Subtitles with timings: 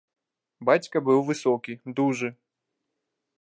[0.69, 2.31] Бацька быў высокі, дужы.